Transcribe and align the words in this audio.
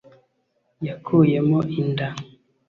Yakuyemo 0.87 1.57
inda 1.79 2.07